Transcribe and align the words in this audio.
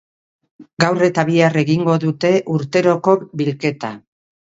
Gaur 0.83 1.03
eta 1.09 1.27
bihar 1.27 1.61
egingo 1.63 1.99
dute 2.07 2.35
urteroko 2.57 3.19
bilketa. 3.45 3.97